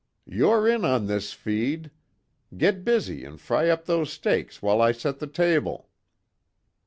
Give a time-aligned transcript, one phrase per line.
[0.25, 1.91] "You're in on this feed!
[2.57, 5.89] Get busy and fry up those steaks while I set the table."